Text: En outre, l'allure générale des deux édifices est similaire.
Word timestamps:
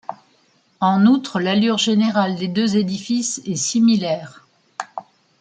En 0.79 1.05
outre, 1.05 1.39
l'allure 1.39 1.77
générale 1.77 2.35
des 2.35 2.47
deux 2.47 2.75
édifices 2.75 3.39
est 3.45 3.55
similaire. 3.55 4.47